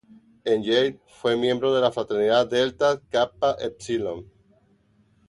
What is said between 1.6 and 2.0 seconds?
de la